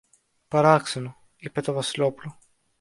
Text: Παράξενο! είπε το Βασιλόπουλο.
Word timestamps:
Παράξενο! 0.47 1.17
είπε 1.37 1.61
το 1.61 1.73
Βασιλόπουλο. 1.73 2.39